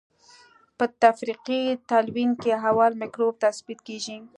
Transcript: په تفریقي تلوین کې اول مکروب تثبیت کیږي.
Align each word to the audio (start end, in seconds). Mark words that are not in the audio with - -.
په 0.77 0.85
تفریقي 1.03 1.61
تلوین 1.89 2.31
کې 2.41 2.51
اول 2.69 2.91
مکروب 3.01 3.33
تثبیت 3.45 3.79
کیږي. 3.87 4.17